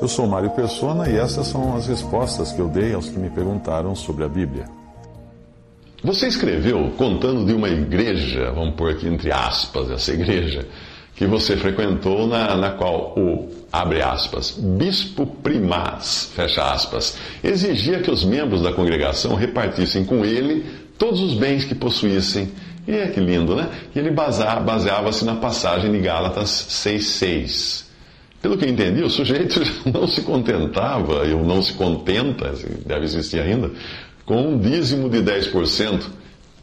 [0.00, 3.28] Eu sou Mário Persona e essas são as respostas que eu dei aos que me
[3.28, 4.64] perguntaram sobre a Bíblia.
[6.02, 10.66] Você escreveu contando de uma igreja, vamos pôr aqui entre aspas essa igreja,
[11.14, 18.10] que você frequentou, na, na qual o, abre aspas, bispo primaz, fecha aspas, exigia que
[18.10, 20.64] os membros da congregação repartissem com ele
[20.96, 22.50] todos os bens que possuíssem.
[22.88, 23.68] E é que lindo, né?
[23.94, 27.89] E ele baseava-se na passagem de Gálatas 6,6.
[28.40, 29.60] Pelo que eu entendi, o sujeito
[29.92, 32.54] não se contentava, ou não se contenta,
[32.86, 33.70] deve existir ainda,
[34.24, 36.02] com um dízimo de 10%,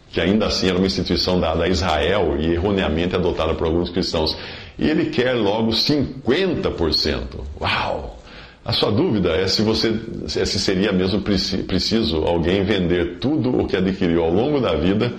[0.10, 4.36] que ainda assim era uma instituição dada a Israel e erroneamente adotada por alguns cristãos.
[4.80, 7.24] E ele quer logo 50%.
[7.60, 8.18] Uau!
[8.64, 13.78] A sua dúvida é se você se seria mesmo preciso alguém vender tudo o que
[13.78, 15.14] adquiriu ao longo da vida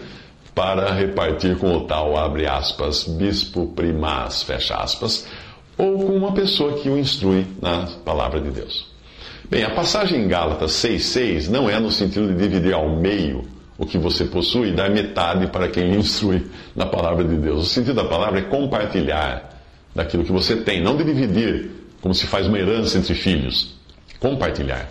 [0.55, 5.27] para repartir com o tal, abre aspas, bispo primaz, fecha aspas,
[5.78, 8.88] ou com uma pessoa que o instrui na palavra de Deus.
[9.48, 13.46] Bem, a passagem em Gálatas 6,6 não é no sentido de dividir ao meio
[13.78, 17.64] o que você possui e dar metade para quem lhe instrui na palavra de Deus.
[17.64, 19.62] O sentido da palavra é compartilhar
[19.94, 23.74] daquilo que você tem, não de dividir como se faz uma herança entre filhos.
[24.18, 24.88] Compartilhar.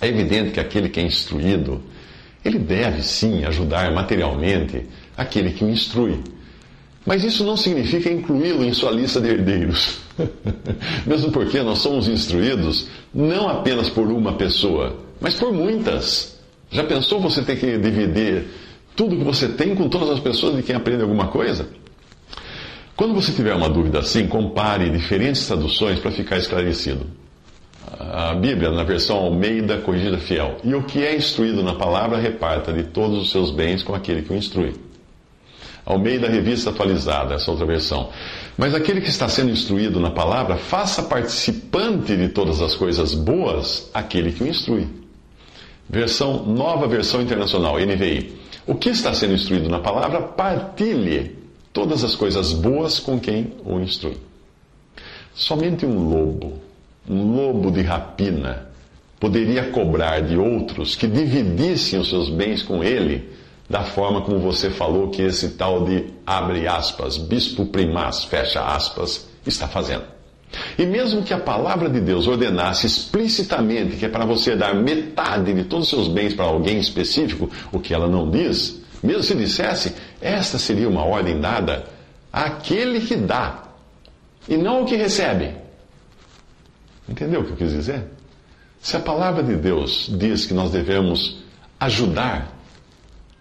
[0.00, 1.82] É evidente que aquele que é instruído,
[2.42, 6.18] ele deve sim ajudar materialmente aquele que o instrui.
[7.04, 9.98] Mas isso não significa incluí-lo em sua lista de herdeiros.
[11.06, 16.38] Mesmo porque nós somos instruídos não apenas por uma pessoa, mas por muitas.
[16.70, 18.44] Já pensou você ter que dividir
[18.94, 21.68] tudo que você tem com todas as pessoas de quem aprende alguma coisa?
[22.94, 27.06] Quando você tiver uma dúvida assim, compare diferentes traduções para ficar esclarecido.
[27.98, 30.58] A Bíblia, na versão Almeida Corrigida Fiel.
[30.62, 34.22] E o que é instruído na palavra, reparta de todos os seus bens com aquele
[34.22, 34.74] que o instrui
[35.84, 38.10] ao meio da revista atualizada, essa outra versão.
[38.56, 43.90] Mas aquele que está sendo instruído na palavra, faça participante de todas as coisas boas
[43.94, 44.86] aquele que o instrui.
[45.88, 48.38] Versão, nova versão internacional, NVI.
[48.66, 51.36] O que está sendo instruído na palavra, partilhe
[51.72, 54.16] todas as coisas boas com quem o instrui.
[55.34, 56.58] Somente um lobo,
[57.08, 58.68] um lobo de rapina,
[59.18, 63.30] poderia cobrar de outros que dividissem os seus bens com ele
[63.70, 69.28] da forma como você falou que esse tal de, abre aspas, bispo primaz, fecha aspas,
[69.46, 70.02] está fazendo.
[70.76, 75.54] E mesmo que a palavra de Deus ordenasse explicitamente que é para você dar metade
[75.54, 79.36] de todos os seus bens para alguém específico, o que ela não diz, mesmo se
[79.36, 81.86] dissesse, esta seria uma ordem dada
[82.32, 83.68] àquele que dá,
[84.48, 85.54] e não ao que recebe.
[87.08, 88.02] Entendeu o que eu quis dizer?
[88.80, 91.38] Se a palavra de Deus diz que nós devemos
[91.78, 92.59] ajudar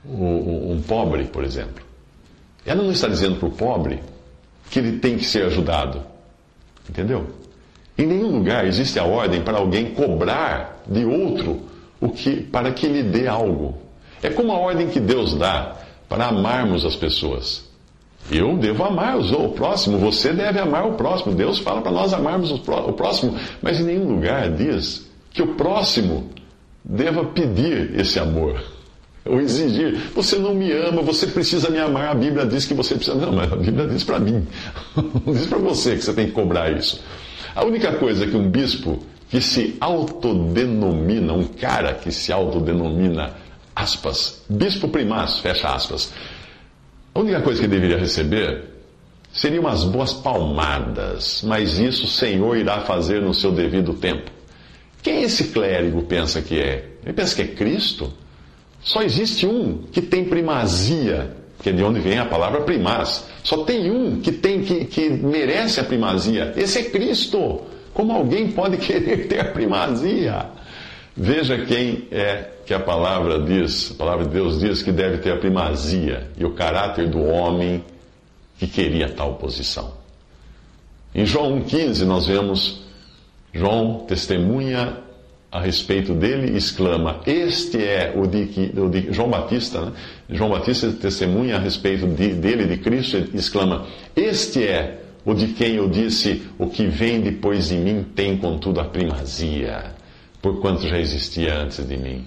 [0.06, 1.84] um pobre, por exemplo.
[2.66, 4.00] Ela não está dizendo para o pobre
[4.70, 6.02] que ele tem que ser ajudado.
[6.90, 7.28] Entendeu?
[7.98, 11.62] Em nenhum lugar existe a ordem para alguém cobrar de outro
[12.00, 13.78] o que, para que lhe dê algo.
[14.22, 15.76] É como a ordem que Deus dá
[16.08, 17.68] para amarmos as pessoas.
[18.32, 21.34] Eu devo amar o próximo, você deve amar o próximo.
[21.34, 22.59] Deus fala para nós amarmos o
[22.94, 26.30] próximo, mas em nenhum lugar diz que o próximo
[26.84, 28.78] deva pedir esse amor
[29.29, 29.96] ou exigir.
[30.16, 32.09] Você não me ama, você precisa me amar.
[32.09, 33.16] A Bíblia diz que você precisa.
[33.16, 34.46] Não, mas a Bíblia diz para mim.
[35.26, 37.03] Não diz para você que você tem que cobrar isso.
[37.55, 38.99] A única coisa que um bispo
[39.29, 43.31] que se autodenomina, um cara que se autodenomina,
[43.76, 46.11] aspas, bispo primaz, fecha aspas,
[47.14, 48.66] a única coisa que deveria receber
[49.32, 54.32] seriam umas boas palmadas, mas isso o Senhor irá fazer no seu devido tempo.
[55.02, 56.90] Quem esse clérigo pensa que é?
[57.03, 58.11] Ele pensa que é Cristo?
[58.81, 63.26] Só existe um que tem primazia, que é de onde vem a palavra primaz.
[63.43, 66.53] Só tem um que tem que, que merece a primazia.
[66.55, 67.61] Esse é Cristo.
[67.93, 70.46] Como alguém pode querer ter a primazia?
[71.16, 75.34] Veja quem é que a palavra diz, a palavra de Deus diz que deve ter
[75.34, 77.84] a primazia e o caráter do homem
[78.58, 79.93] que queria tal posição.
[81.14, 82.84] Em João 1,15 nós vemos
[83.53, 84.97] João testemunha
[85.51, 89.91] a respeito dele exclama: Este é o de, o de João Batista, né?
[90.29, 93.85] João Batista testemunha a respeito de, dele, de Cristo, exclama:
[94.16, 98.79] Este é o de quem eu disse: O que vem depois de mim tem, contudo,
[98.79, 99.96] a primazia,
[100.41, 102.25] porquanto já existia antes de mim.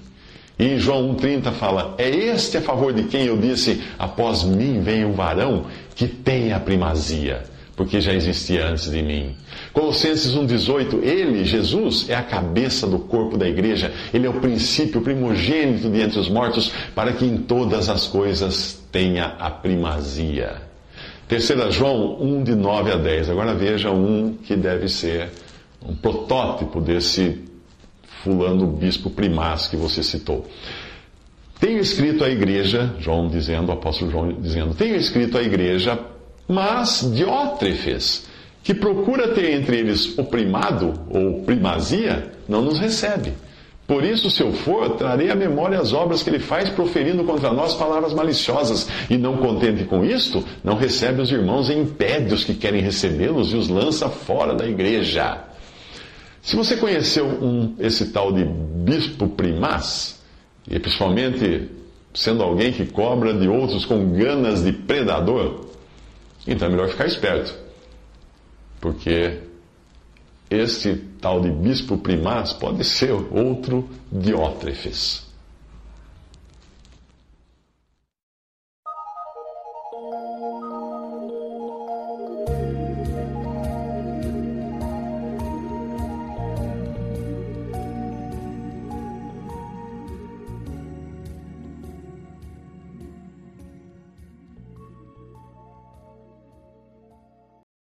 [0.59, 5.05] E João 1,30 fala: É este a favor de quem eu disse: Após mim vem
[5.05, 7.52] o varão que tem a primazia
[7.83, 9.35] porque já existia antes de mim.
[9.73, 15.01] Colossenses 1,18, ele, Jesus, é a cabeça do corpo da igreja, ele é o princípio,
[15.01, 20.63] o primogênito de entre os mortos, para que em todas as coisas tenha a primazia.
[21.27, 23.31] Terceira João 1, de 9 a 10.
[23.31, 25.31] Agora veja um que deve ser
[25.85, 27.43] um protótipo desse
[28.23, 30.47] fulano bispo primaz que você citou.
[31.59, 35.99] Tenho escrito à igreja, João dizendo, apóstolo João dizendo, tenho escrito à igreja
[36.49, 38.27] mas Diótrefes,
[38.63, 43.33] que procura ter entre eles o primado ou primazia, não nos recebe.
[43.87, 47.53] Por isso, se eu for, trarei à memória as obras que ele faz, proferindo contra
[47.53, 48.89] nós palavras maliciosas.
[49.11, 53.53] E não contente com isto, não recebe os irmãos e impede os que querem recebê-los
[53.53, 55.45] e os lança fora da igreja.
[56.41, 60.23] Se você conheceu um, esse tal de bispo primaz,
[60.71, 61.69] e principalmente
[62.15, 65.67] sendo alguém que cobra de outros com ganas de predador,
[66.47, 67.55] então é melhor ficar esperto.
[68.81, 69.41] Porque
[70.51, 75.32] este tal de bispo primaz pode ser outro Diótrefes.